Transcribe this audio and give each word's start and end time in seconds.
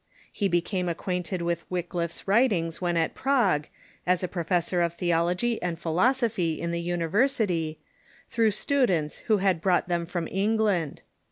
He 0.33 0.47
became 0.47 0.89
acquainted 0.89 1.41
Mov^ements 1.41 1.57
^^^^^^ 1.57 1.63
Wycliffe's 1.69 2.23
Avritings 2.23 2.81
when 2.81 2.97
at 2.97 3.13
Prague, 3.13 3.67
as 4.07 4.23
a 4.23 4.27
pro 4.27 4.41
fessor 4.43 4.81
of 4.83 4.95
theology 4.95 5.61
and 5.61 5.77
philosophy 5.77 6.59
in 6.59 6.71
the 6.71 6.83
L^niversity, 6.87 7.77
through 8.27 8.49
students 8.49 9.19
who 9.29 9.37
had 9.37 9.61
brought 9.61 9.87
them 9.89 10.07
from 10.07 10.27
England. 10.29 11.03